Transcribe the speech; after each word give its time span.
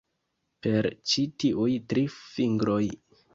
Per 0.67 0.87
ĉi 1.11 1.25
tiuj 1.43 1.67
tri 1.93 2.05
fingroj. 2.17 2.81